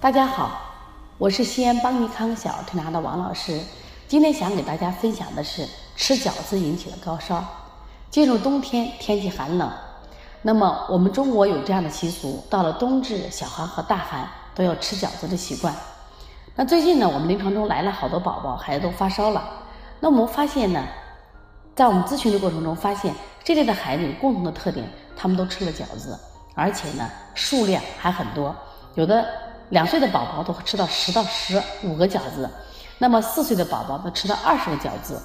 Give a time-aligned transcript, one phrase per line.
[0.00, 0.60] 大家好，
[1.18, 3.60] 我是西安邦尼康小儿推拿的王老师。
[4.06, 7.44] 今天想给大家分享的是吃饺子引起的高烧。
[8.08, 9.68] 进入冬天，天气寒冷，
[10.42, 15.74] 那么我们中国有这样的习俗，到了冬至、小寒和大寒都要吃饺子的习惯。
[16.54, 19.50] 那最近呢，我们临床中来了好多宝宝，孩子都发烧了。
[19.98, 20.84] 那我们发现呢，
[21.74, 23.12] 在我们咨询的过程中，发现
[23.42, 26.16] 这类的孩子有共同的特点，他们都吃了饺子，
[26.54, 28.54] 而且呢数量还很多，
[28.94, 29.26] 有的。
[29.70, 32.48] 两岁的宝宝都会吃到十到十五个饺子，
[32.98, 35.20] 那么四岁的宝宝呢吃到二十个饺子。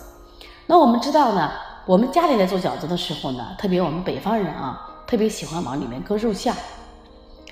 [0.66, 1.52] 那我们知道呢，
[1.86, 6.54] 我们家里在做饺子的时候呢，特别我们北方人啊，特别喜欢往里面搁肉馅。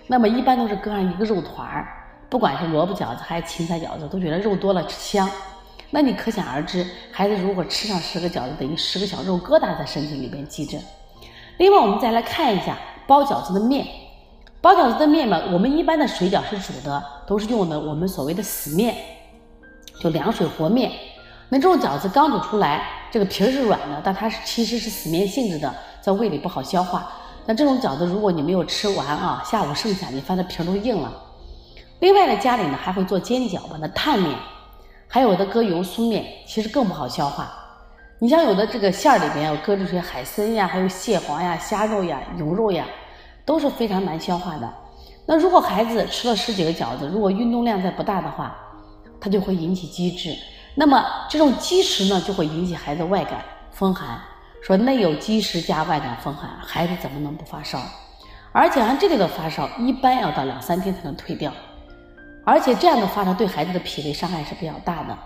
[0.08, 1.88] 那么一般都是搁上一个肉团儿，
[2.30, 5.30] 不管是萝卜饺子还是芹菜饺子，都觉得肉多了吃香。
[5.90, 10.78] 那你可想而知，孩子如果吃上十个饺子，等于十个小肉疙瘩在身体里边积着。
[11.58, 13.86] 另外，我们再来看一下包饺子的面。
[14.62, 18.96] 包饺子的面嘛，我们一般的水饺是煮的，都是用的我们所谓的死面，
[20.00, 20.92] 就凉水和面。
[21.50, 27.12] 那这种饺子刚煮出来，这个皮儿是软的，但它是其实是死面性质的，在胃里不好消化。
[27.48, 31.12] 那这种饺子，如果你没有吃完啊，下午剩下，你发现皮儿都硬了。
[32.00, 34.38] 另外呢，家里呢还会做煎饺，把它烫面，
[35.08, 37.52] 还有的搁油酥面，其实更不好消化。
[38.20, 42.86] 你像有的这个馅儿里面要搁这些海参呀，还有蟹黄呀、虾肉呀、牛肉呀。
[43.52, 44.74] 都是非常难消化的。
[45.26, 48.56] 那如果孩子吃了十几个饺子，如果运动量再不大的话，
[49.20, 50.34] 它就会引起积滞。
[50.74, 54.18] 那么这种积食呢，就会引起孩子外感风寒。
[54.64, 57.78] 说内有积食加外感风寒，孩子怎么能不发烧？
[58.54, 61.52] 而且按这类的发烧，一般要到两三天才能退掉。
[62.46, 65.18] 而且这样的发烧对孩子的脾胃伤害是比较大的。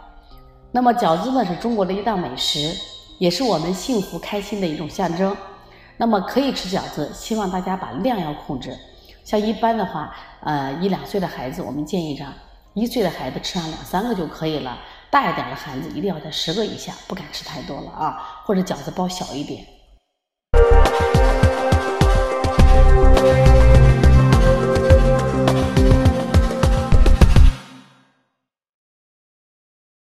[0.72, 2.76] 那么饺子呢，是中国的一道美食，
[3.20, 5.38] 也是我们幸福开心的一种象征。
[5.98, 8.78] 那么可以吃饺子，希望大家把量要控制。
[9.24, 12.26] 像一般的话，呃，一两岁的孩子，我们建议着
[12.74, 14.78] 一岁的孩子吃上两三个就可以了。
[15.10, 19.66] 大一点的孩子一定要在十个以下，不敢吃太多了啊，或者饺子包小一点。